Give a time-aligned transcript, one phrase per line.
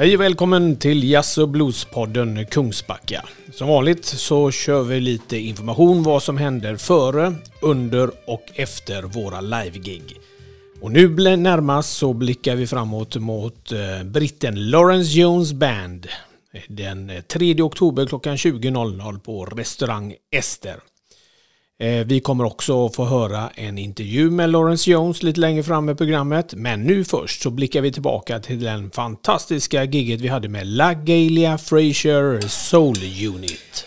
[0.00, 3.24] Hej och välkommen till Jazz och Blues-podden Kungsbacka.
[3.52, 9.40] Som vanligt så kör vi lite information vad som händer före, under och efter våra
[9.40, 10.20] live-gig.
[10.80, 16.06] Och nu närmast så blickar vi framåt mot eh, britten Lawrence Jones Band
[16.68, 20.80] den eh, 3 oktober klockan 20.00 på restaurang Ester.
[21.80, 25.94] Eh, vi kommer också få höra en intervju med Lawrence Jones lite längre fram i
[25.94, 26.54] programmet.
[26.54, 31.58] Men nu först så blickar vi tillbaka till den fantastiska giget vi hade med LaGalia
[31.58, 32.96] Frazier Soul
[33.28, 33.86] Unit.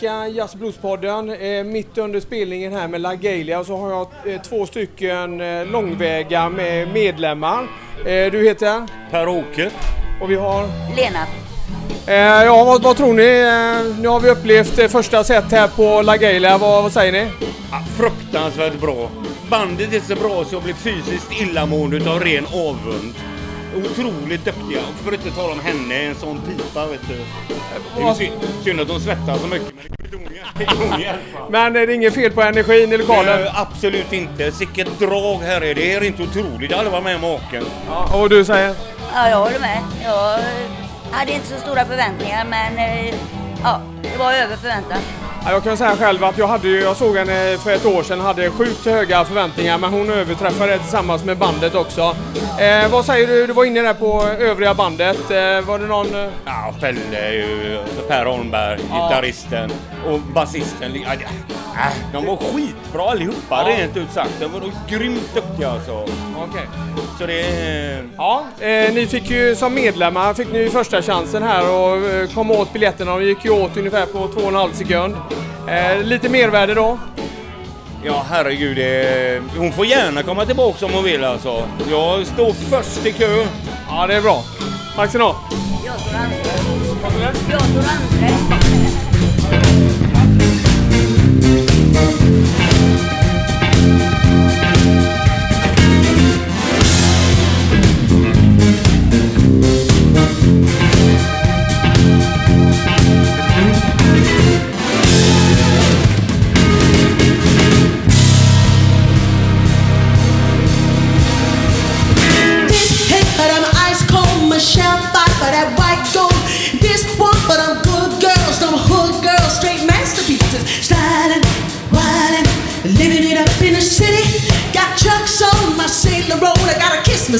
[0.00, 1.30] Kungsbacka Jazz Blues-podden.
[1.30, 5.66] Eh, mitt under spelningen här med La Galia så har jag eh, två stycken eh,
[5.66, 7.66] långväga med medlemmar.
[8.04, 8.86] Du heter?
[9.10, 9.70] Per-Åke.
[10.20, 10.66] Och vi har?
[10.96, 11.26] Lena.
[12.44, 14.02] Ja, vad, vad, tror ni?
[14.02, 16.58] Nu har vi upplevt första set här på La Galia.
[16.58, 17.30] Vad, vad säger ni?
[17.70, 19.10] Ja, fruktansvärt bra.
[19.50, 23.14] Bandet är så bra så jag blir fysiskt illamående utav ren avund.
[23.76, 24.80] Otroligt duktiga.
[25.04, 27.14] För att inte tala om henne, en sån pipa vet du.
[27.96, 28.32] Det är synd,
[28.64, 29.74] synd att hon svettas så mycket
[31.50, 33.40] men är det inget fel på energin i lokalen?
[33.40, 34.52] Nej, absolut inte.
[34.52, 35.92] Sicket drag här är det.
[35.92, 36.70] är inte otroligt.
[36.70, 37.64] Jag har aldrig varit med maken.
[37.88, 38.74] Ja, och du säger?
[39.14, 39.82] Ja, jag håller med.
[40.04, 40.38] Jag
[41.10, 43.14] hade inte så stora förväntningar men eh,
[43.62, 44.98] ja, det var över förväntan.
[45.44, 48.20] Ja, jag kan säga själv att jag, hade jag såg henne för ett år sedan
[48.20, 52.16] hade sjukt höga förväntningar men hon överträffade det tillsammans med bandet också.
[52.60, 53.46] Eh, vad säger du?
[53.46, 55.16] Du var inne där på övriga bandet.
[55.30, 56.14] Eh, var det någon...
[56.14, 57.78] eh, Ja, Pelle är ju,
[58.08, 58.94] Per Holmberg, Ja.
[59.08, 59.70] gitarristen
[60.08, 60.94] och basisten.
[61.06, 63.68] Ja, äh, de var skitbra allihopa Ja.
[63.68, 64.30] rent ut sagt.
[64.40, 65.92] De var grymt duktiga alltså.
[66.36, 66.66] Okej.
[67.18, 67.44] Så det.
[68.16, 72.54] Ja, eh, ni fick ju som medlemmar fick ni första chansen här och eh, komma
[72.54, 73.10] åt biljetterna.
[73.18, 75.16] De gick ju åt ungefär på två och en halv sekund.
[75.68, 76.98] Eh, lite mervärde då.
[78.04, 78.76] Ja, herregud.
[78.76, 79.42] Det...
[79.56, 81.68] Hon får gärna komma tillbaka om hon vill alltså.
[81.90, 83.46] Jag står först i kö.
[83.88, 84.42] Ja, det är bra.
[84.96, 85.36] Tack ska ni ha.
[85.86, 87.32] Jag står andra.
[87.50, 88.10] Jag står andra.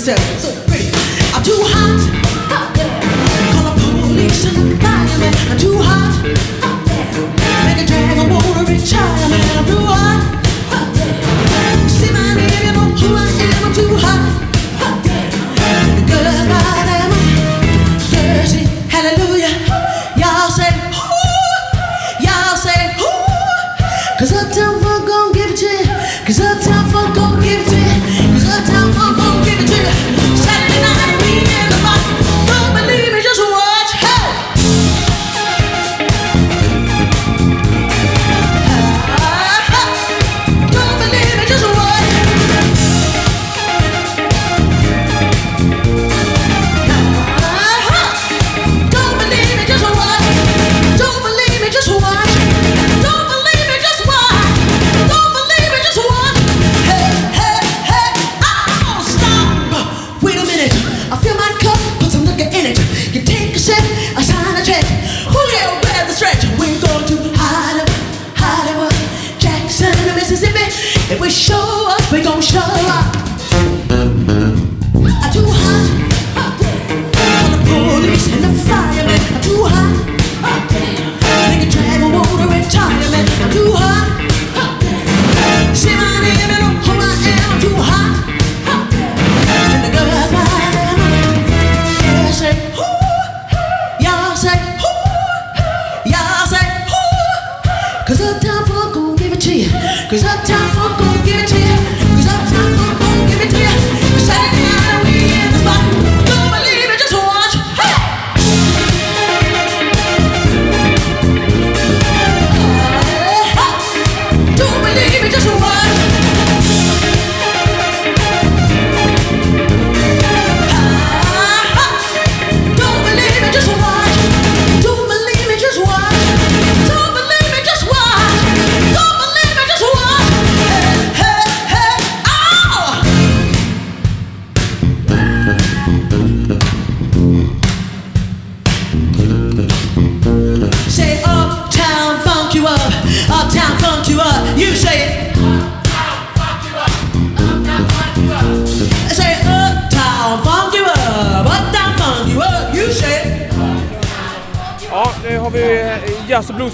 [0.01, 0.40] senses.
[71.11, 73.20] If we show up, we gon' show up.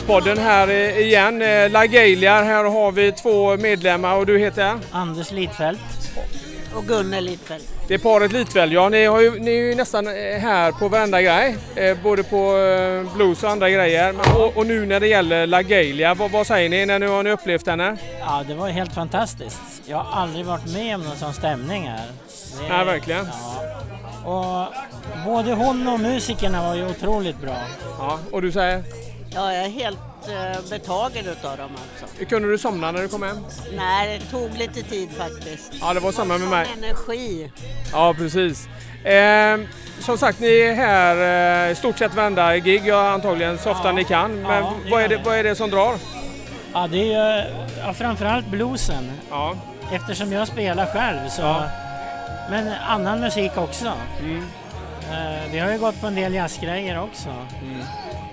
[0.06, 1.42] Bluespodden här eh, igen.
[1.42, 4.78] Eh, Lagaliar, här har vi två medlemmar och du heter?
[4.90, 5.80] Anders Lidfeldt.
[6.74, 7.68] Och Gunnel Lidfeldt.
[7.88, 8.72] Det är paret Litväl.
[8.72, 11.56] Ja, ni, har ju, ni är ju nästan eh, här på varenda grej.
[12.02, 12.52] Både på
[13.14, 14.14] blues och andra grejer.
[14.36, 16.86] Och, och nu när det gäller Lagalia, vad, vad säger ni?
[16.86, 17.96] När nu har ni upplevt henne?
[18.20, 19.60] Ja, det var helt fantastiskt.
[19.86, 22.06] Jag har aldrig varit med om någon sån stämning här.
[22.60, 23.26] Det- Nej, verkligen.
[24.24, 24.66] Ja.
[24.66, 24.74] Och
[25.24, 27.56] både hon och musikerna var ju otroligt bra.
[27.98, 28.82] Ja, och du säger?
[29.30, 31.70] Ja, jag är helt eh, betagen utav dem
[32.02, 32.24] alltså.
[32.24, 33.36] Kunde du somna när du kom hem?
[33.76, 35.72] Nej, det tog lite tid faktiskt.
[35.80, 36.66] Ja, det var samma med mig.
[36.78, 37.50] Energi.
[37.92, 38.68] Ja, precis.
[39.04, 39.58] Eh,
[40.00, 43.88] som sagt, ni är här eh, i stort sett varenda gig, ja, antagligen så ofta
[43.88, 43.92] Ja.
[43.92, 44.42] ni kan.
[44.42, 45.22] Men Ja, det vad, är gör det, vi.
[45.22, 45.94] vad är det som drar?
[46.72, 47.44] Ja, det är ju
[47.86, 49.10] ja, framförallt bluesen.
[49.30, 49.54] Ja,
[49.92, 51.42] Eftersom jag spelar själv så...
[51.42, 51.62] Ja.
[52.50, 53.92] Men annan musik också.
[54.20, 54.44] mm,
[55.12, 57.28] Eh, vi har ju gått på en del jazzgrejer också.
[57.62, 57.82] mm.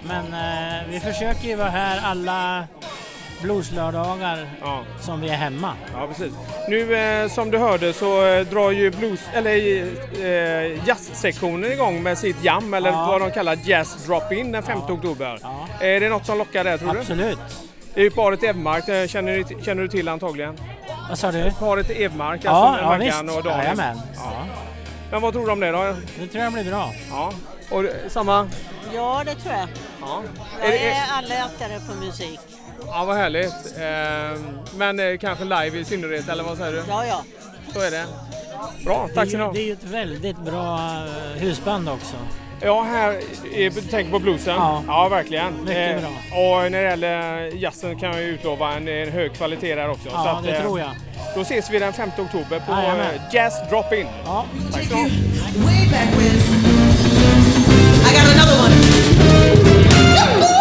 [0.07, 2.67] Men eh, vi försöker ju vara här alla
[3.41, 4.81] blueslördagar Ja.
[5.01, 5.73] som vi är hemma.
[5.93, 6.33] Ja, precis.
[6.69, 9.51] Nu eh, som du hörde så eh, drar ju blues, eller
[10.25, 13.05] eh, jazzsektionen igång med sitt jam eller Ja.
[13.07, 15.39] vad de kallar jazz drop-in den 5 oktober.
[15.41, 15.67] Ja.
[15.81, 16.99] Är det något som lockar där tror du?
[16.99, 17.39] Absolut.
[17.93, 20.57] Det är ju paret Evmark, det känner du, känner du till antagligen?
[21.09, 21.51] Vad sa du?
[21.59, 23.63] Paret Evmark, Ja, alltså med ja Maggan och Daniel.
[23.63, 23.97] Jajamän.
[24.15, 24.21] Ja.
[24.33, 24.45] Ja.
[25.11, 25.95] Men vad tror du om det då?
[26.19, 26.91] Det tror jag blir bra.
[27.11, 27.31] Ja.
[27.73, 28.49] Och samma?
[28.93, 29.67] Ja, det tror jag.
[30.01, 30.21] Ja.
[30.61, 32.39] Jag Är, är allätare på musik.
[32.87, 33.75] ja, vad härligt.
[33.79, 36.83] Ehm, men eh, kanske live i synnerhet, eller vad säger du?
[36.87, 37.23] Ja, ja.
[37.73, 38.05] Så är det.
[38.85, 39.53] Bra, tack det, ska är ni ha.
[39.53, 42.15] det är ju ett väldigt bra eh, husband också.
[42.61, 43.21] Ja, här
[43.91, 44.55] tänker på bluesen?
[44.87, 45.07] Ja.
[45.09, 45.53] verkligen.
[45.63, 46.09] Mycket bra.
[46.09, 50.09] Och när det gäller jazzen kan jag utlova en, en hög kvalitet där också.
[50.11, 50.89] Ja, att, det eh, tror jag.
[51.35, 53.19] Då ses vi den 5 oktober på Jajamän.
[53.31, 54.07] Jazz Drop-In.
[54.25, 54.45] Ja.
[54.71, 56.82] Tack ska ni
[58.13, 58.57] I got another
[60.47, 60.52] one.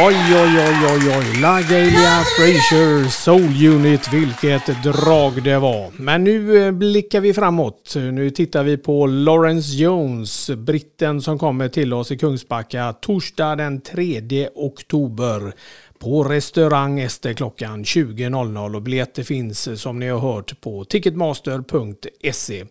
[0.00, 5.90] Oj, oj, oj, oj, oj, LaGaylia LaGalia Soul Unit, vilket drag det var.
[5.96, 7.94] Men nu eh, blickar vi framåt.
[7.96, 13.80] Nu tittar vi på Lawrence Jones, britten som kommer till oss i Kungsbacka torsdag den
[13.80, 15.52] 3 oktober
[15.98, 22.64] på restaurang efter klockan 20.00 och biljetter finns eh, som ni har hört på ticketmaster.se.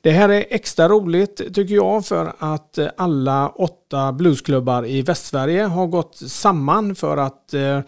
[0.00, 5.62] Det här är extra roligt tycker jag för att eh, alla åtta bluesklubbar i Västsverige
[5.62, 7.80] har gått samman för att eh,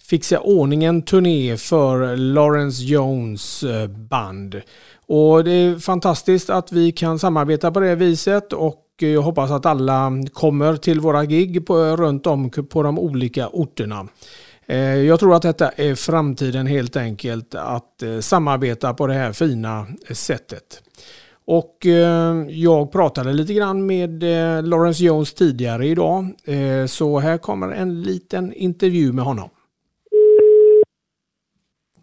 [0.00, 4.62] fixa ordning en turné för Lawrence Jones eh, band.
[5.06, 9.66] Och det är fantastiskt att vi kan samarbeta på det viset och jag hoppas att
[9.66, 14.08] alla kommer till våra gig på, runt om på de olika orterna.
[14.66, 19.86] Eh, jag tror att detta är framtiden helt enkelt att samarbeta på det här fina
[20.10, 20.82] sättet.
[21.46, 26.30] Och eh, jag pratade lite grann med eh, Lawrence Jones tidigare idag.
[26.44, 29.50] Eh, så här kommer en liten intervju med honom.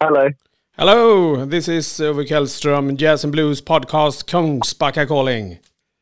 [0.00, 0.30] Hello.
[0.76, 5.58] Hello, this is Ove Källström, Jazz and Blues podcast, Kungsbacka calling.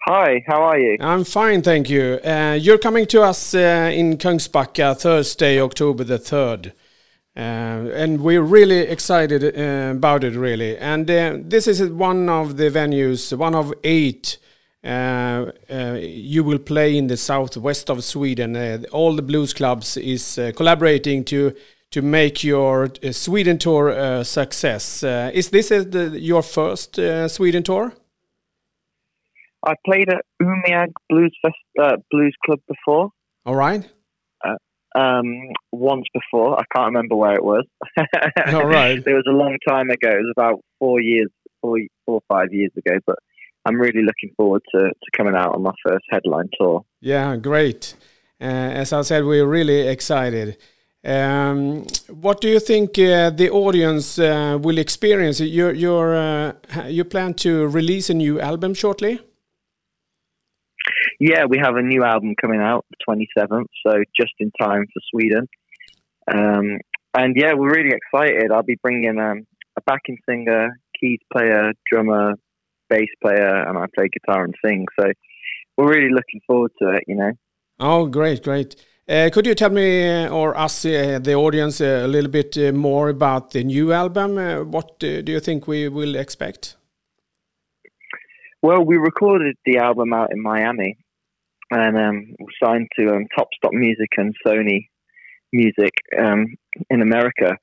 [0.07, 0.97] Hi, how are you?
[0.99, 2.19] I'm fine, thank you.
[2.25, 6.73] Uh, you're coming to us uh, in Kungsbacka Thursday, October the 3rd.
[7.37, 7.41] Uh,
[7.95, 10.77] and we're really excited uh, about it, really.
[10.77, 14.39] And uh, this is one of the venues, one of eight.
[14.83, 15.53] Uh,
[16.01, 18.85] you will play in the southwest of Sweden.
[18.87, 21.55] All the blues clubs is collaborating to
[21.93, 25.05] to make your Sweden tour a success.
[25.05, 27.93] is this the, your first Sweden tour?
[29.65, 33.11] I played at Umeå Blues Fest, Blues Club before.
[33.47, 33.89] All right
[34.95, 36.59] um, once before.
[36.59, 37.67] I can't remember where it was.
[38.53, 38.99] All right.
[39.07, 40.11] it was a long time ago.
[40.11, 41.29] It was about four years,
[41.61, 42.99] four, four or five years ago.
[43.07, 43.17] But
[43.65, 46.85] I'm really looking forward to, to coming out on my first headline tour.
[47.01, 47.95] Yeah, great.
[48.41, 50.57] Uh, as I said, we're really excited.
[51.05, 55.41] Um, what do you think uh, the audience uh, will experience?
[55.41, 56.53] You, you're, uh,
[56.87, 59.21] you plan to release a new album shortly?
[61.23, 65.01] Yeah, we have a new album coming out, the 27th, so just in time for
[65.13, 65.47] Sweden.
[66.27, 66.79] Um,
[67.15, 68.51] and yeah, we're really excited.
[68.51, 72.35] I'll be bringing um, a backing singer, keys player, drummer,
[72.91, 74.87] bass player, and I play guitar and sing.
[74.99, 75.13] So
[75.77, 77.31] we're really looking forward to it, you know.
[77.79, 78.75] Oh, great, great.
[79.09, 82.59] Uh, could you tell me uh, or us, uh, the audience, uh, a little bit
[82.59, 84.39] uh, more about the new album?
[84.39, 86.77] Uh, what do you think we will expect?
[88.61, 90.99] Well, we recorded the album out in Miami,
[91.73, 94.89] and um, signed to um, Top Stop Music and Sony
[95.53, 96.47] Music um,
[96.91, 97.57] in America.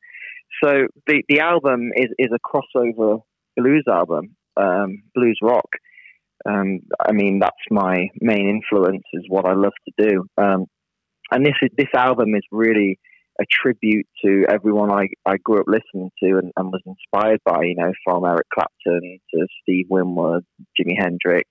[0.63, 3.21] So the the album is is a crossover
[3.55, 5.69] blues album, um, blues rock.
[6.49, 9.03] Um, I mean, that's my main influence.
[9.13, 10.25] Is what I love to do.
[10.37, 10.65] Um,
[11.31, 12.97] and this is, this album is really
[13.39, 17.61] a tribute to everyone I, I grew up listening to and, and was inspired by.
[17.63, 20.45] You know, from Eric Clapton to Steve Winwood,
[20.79, 21.47] Jimi Hendrix.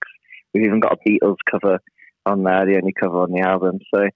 [0.53, 1.79] We've even got a Beatles cover
[2.29, 3.79] on there, the only cover on the album.
[3.93, 4.07] So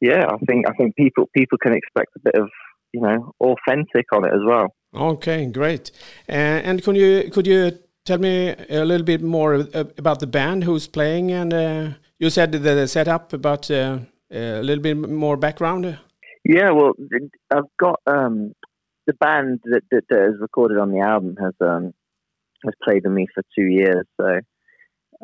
[0.00, 2.48] yeah, I think I think people people can expect a bit of
[2.92, 4.74] you know authentic on it as well.
[4.94, 5.90] Okay, great.
[6.28, 7.72] Uh, and could you could you
[8.04, 9.54] tell me a little bit more
[9.98, 11.30] about the band who's playing?
[11.30, 13.98] And uh, you said the setup, but uh,
[14.30, 15.98] a little bit more background.
[16.44, 16.92] Yeah, well,
[17.50, 18.54] I've got um,
[19.06, 21.92] the band that, that, that, is recorded on the album has um,
[22.64, 24.06] has played with me for two years.
[24.18, 24.40] So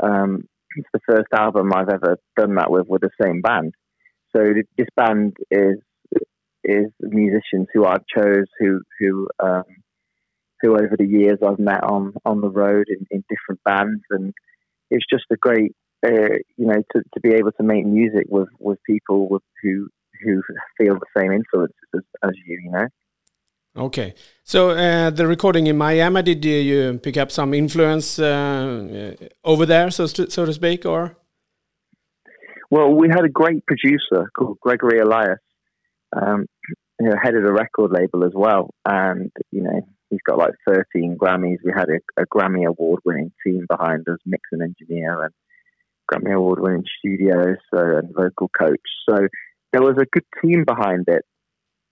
[0.03, 0.45] um,
[0.77, 3.75] it's the first album I've ever done that with with the same band.
[4.35, 5.79] So this band is
[6.65, 9.65] is musicians who I've chose who who um,
[10.61, 14.33] who over the years I've met on on the road in, in different bands, and
[14.91, 18.49] it's just a great uh, you know to, to be able to make music with
[18.59, 19.89] with people with, who
[20.23, 20.43] who
[20.79, 22.87] feel the same influences as, as you, you know.
[23.77, 29.17] Okay, so uh, the recording in Miami, did you, you pick up some influence uh,
[29.43, 31.17] over there, so to, so to speak, or?
[32.71, 35.41] Well, we had a great producer called Gregory Elias,
[36.15, 36.47] um,
[37.01, 41.59] who headed a record label as well, and you know he's got like 13 Grammys.
[41.65, 45.35] We had a, a Grammy award-winning team behind us, mix and engineer, and
[46.09, 48.81] Grammy award-winning studios so, and vocal coach.
[49.09, 49.27] So
[49.73, 51.25] there was a good team behind it.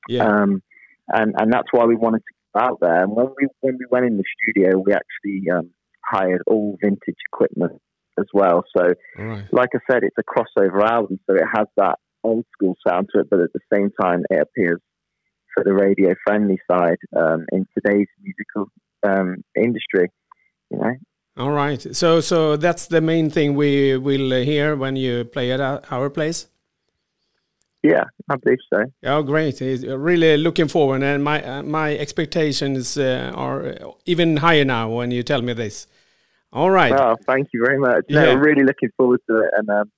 [0.09, 0.27] Yeah.
[0.27, 0.63] Um,
[1.09, 3.03] and and that's why we wanted to get out there.
[3.03, 5.71] And when we when we went in the studio, we actually um,
[6.05, 7.81] hired all vintage equipment
[8.19, 8.65] as well.
[8.77, 8.89] So,
[9.19, 9.45] right.
[9.53, 13.21] like I said, it's a crossover album, so it has that old school sound to
[13.21, 14.81] it, but at the same time, it appears
[15.55, 18.71] for the radio friendly side um, in today's musical
[19.03, 20.09] um, industry.
[20.71, 20.93] You know.
[21.37, 21.95] All right.
[21.97, 26.49] So so that's the main thing we will hear when you play at our place.
[27.83, 28.85] Yeah, I believe so.
[29.03, 29.61] Yeah, great.
[29.61, 33.75] Really looking forward, and my uh, my expectations uh, are
[34.07, 35.89] even higher now when you tell me this.
[36.53, 36.93] All right.
[36.93, 38.05] Well, thank you very much.
[38.09, 38.35] No, Yeah.
[38.35, 39.91] really looking forward to it, and um,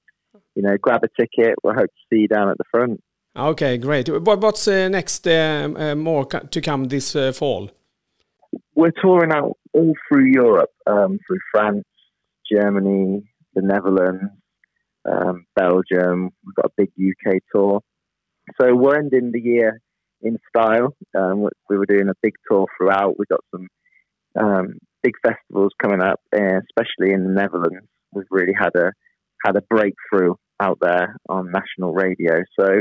[0.54, 1.56] you know, grab a ticket.
[1.62, 3.02] We'll hope to see you down at the front.
[3.36, 4.08] Okay, great.
[4.08, 5.26] What, what's uh, next?
[5.26, 7.70] Um, uh, more to come this uh, fall.
[8.76, 11.84] We're touring out all through Europe, um, through France,
[12.50, 14.30] Germany, the Netherlands,
[15.10, 16.30] um, Belgium.
[16.44, 17.80] We've got a big UK tour.
[18.60, 19.80] So we're ending the year
[20.22, 20.94] in style.
[21.14, 23.18] Um, we- we were doing a big tour throughout.
[23.18, 23.68] We've got some
[24.36, 27.86] um, big festivals coming up, uh, especially in the Netherlands.
[28.12, 28.92] We've really had a
[29.44, 32.42] had a breakthrough out there on national radio.
[32.58, 32.80] So,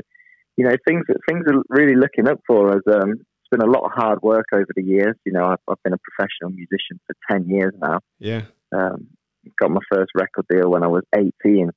[0.58, 2.82] you know, things things are really looking up for us.
[2.88, 5.16] Um, it's been a lot of hard work over the years.
[5.26, 8.00] You know, I've, I've been a professional musician for ten years now.
[8.20, 8.44] Yeah.
[8.76, 9.08] Um,
[9.60, 11.70] got my first record deal when I was 18.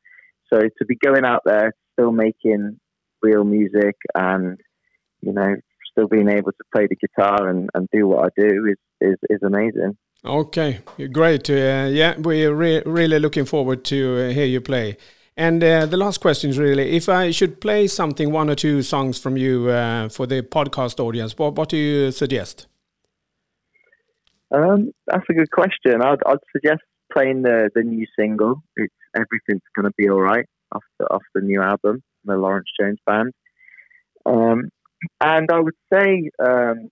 [0.53, 2.79] So to be going out there, still making
[3.23, 4.59] real music and,
[5.21, 5.57] you know,
[5.91, 9.17] still being able to play the guitar and, and do what I do is, is,
[9.31, 9.97] is amazing.
[10.25, 10.81] Okay,
[11.13, 11.49] great.
[11.49, 14.97] Uh, yeah, we're re really looking forward to uh, hear you play.
[15.37, 18.83] And uh, the last question is really, if I should play something, one or two
[18.83, 22.67] songs from you uh, for the podcast audience, what, what do you suggest?
[24.51, 26.01] Um, that's a good question.
[26.03, 26.83] I'd, I'd suggest
[27.13, 28.63] playing the, the new single.
[28.77, 33.33] It's Everything's Gonna Be Alright off the, off the new album, the Lawrence Jones Band.
[34.25, 34.71] Um,
[35.21, 36.91] and I would say um,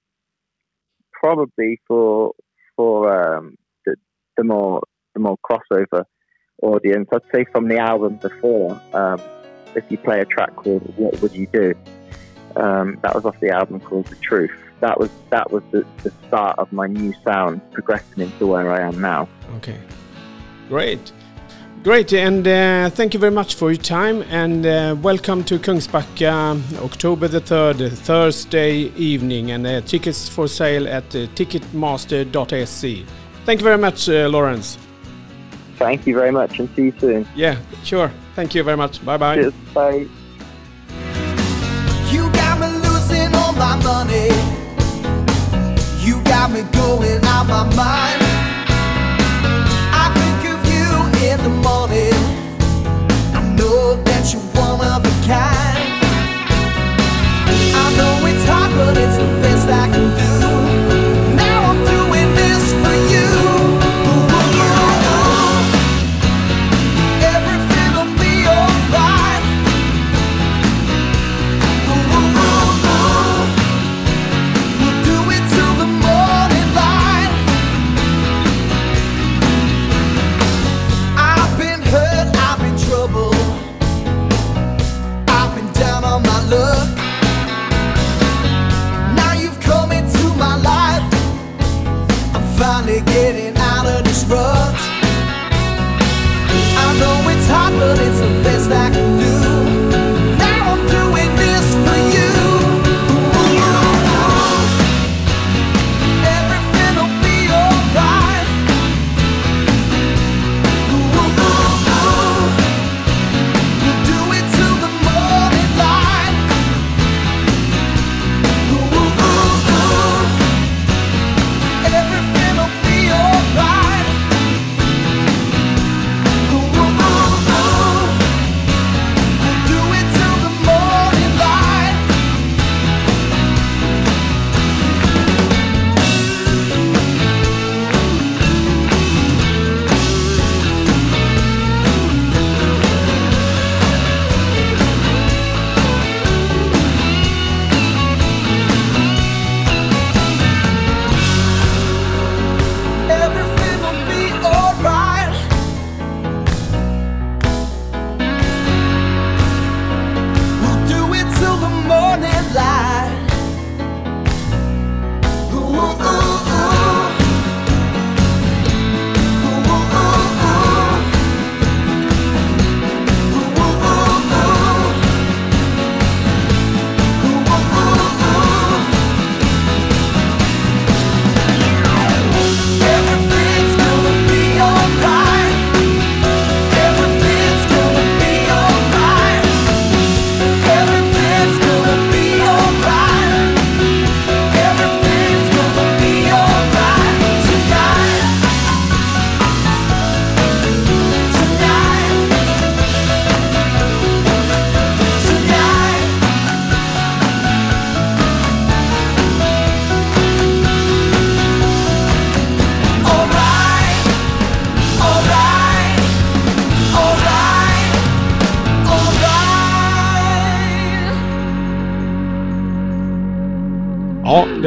[1.12, 2.32] probably for
[2.76, 3.96] for um, the,
[4.36, 4.82] the more
[5.14, 6.04] the more crossover
[6.62, 9.20] audience, I'd say from the album before, um,
[9.74, 11.74] if you play a track called "What Would You Do,"
[12.56, 16.12] um, that was off the album called "The Truth." That was that was the, the
[16.28, 19.28] start of my new sound, progressing into where I am now.
[19.56, 19.80] Okay,
[20.68, 21.12] great.
[21.84, 26.78] Great, and uh, thank you very much for your time, and uh, welcome to Kungsbacka,
[26.82, 33.04] October the 3rd, Thursday evening, and uh, tickets for sale at uh, ticketmaster.se.
[33.44, 34.78] Thank you very much, uh, Lawrence.
[35.76, 37.28] Thank you very much, and see you soon.
[37.36, 38.10] Yeah, sure.
[38.34, 39.04] Thank you very much.
[39.04, 39.34] Bye bye.
[39.34, 39.52] Cheers.
[39.74, 40.06] Bye.
[42.10, 44.30] You got me losing all my money.
[46.00, 48.33] You got me going out my mind.
[57.96, 60.13] Know it's hard, but it's the best I can do.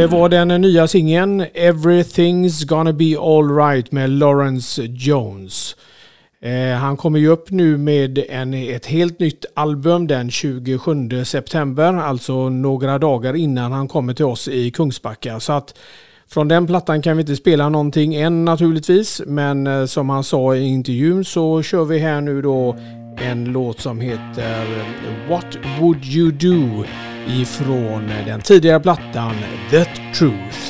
[0.07, 5.75] Det var den nya singeln Everything's gonna be alright med Lawrence Jones.
[6.41, 11.93] Eh, han kommer ju upp nu med en, ett helt nytt album den 27 september,
[11.93, 15.39] alltså några dagar innan han kommer till oss i Kungsbacka.
[15.39, 15.77] Så att
[16.27, 20.55] från den plattan kan vi inte spela någonting än naturligtvis, men eh, som han sa
[20.55, 22.77] i intervjun så kör vi här nu då
[23.17, 24.65] en låt som heter
[25.29, 26.83] What would you do
[27.27, 29.35] ifrån den tidigare plattan
[29.69, 30.66] The Truth.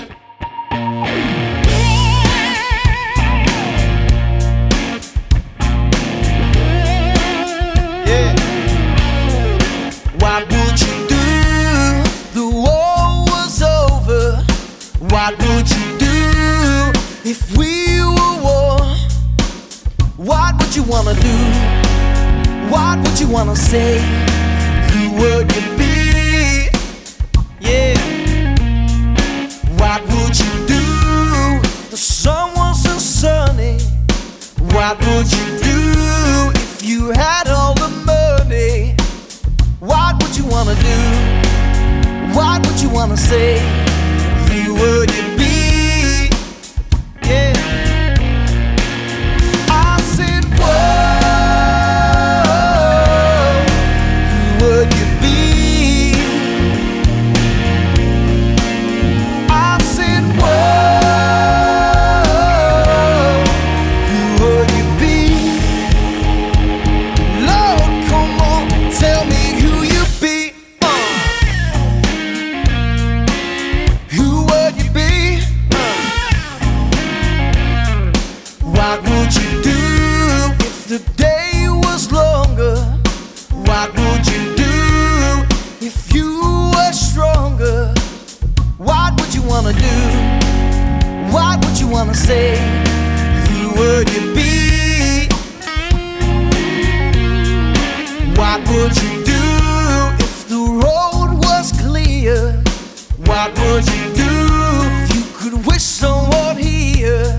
[103.47, 104.47] What would you do
[104.91, 107.31] if you could wish someone here?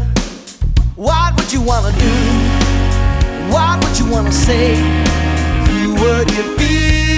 [0.97, 2.15] What would you wanna do?
[3.53, 4.77] What would you wanna say?
[5.69, 7.18] Who would you be?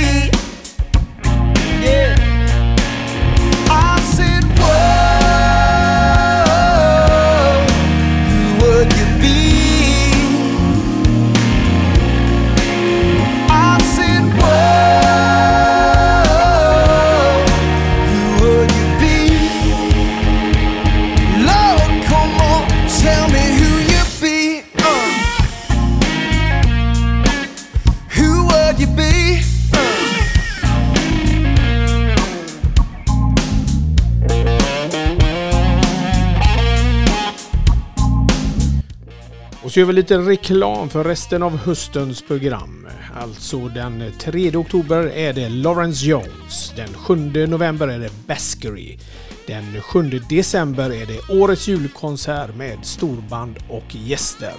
[39.71, 42.87] Och så gör vi lite reklam för resten av höstens program.
[43.15, 46.73] Alltså den 3 oktober är det Lawrence Jones.
[46.77, 48.99] Den 7 november är det Baskery.
[49.47, 54.55] Den 7 december är det årets julkonsert med storband och gäster.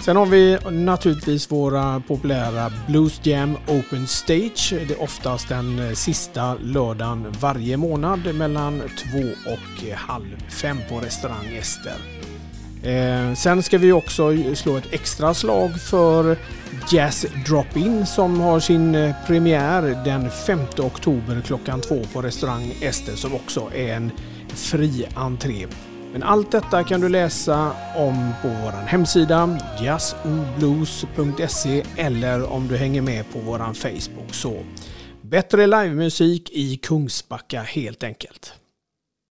[0.00, 4.74] Sen har vi naturligtvis våra populära Blues Jam Open Stage.
[4.88, 11.56] Det är oftast den sista lördagen varje månad mellan två och halv fem på restaurang
[11.58, 12.15] Ester.
[12.86, 16.36] Eh, sen ska vi också slå ett extra slag för
[16.92, 23.16] Jazz Drop-In som har sin eh, premiär den 5 oktober klockan två på restaurang Ester
[23.16, 24.10] som också är en
[24.48, 25.66] fri entré.
[26.12, 33.02] Men allt detta kan du läsa om på vår hemsida jazzoblues.se eller om du hänger
[33.02, 34.34] med på vår Facebook.
[34.34, 34.56] Så
[35.22, 38.54] bättre livemusik i Kungsbacka helt enkelt.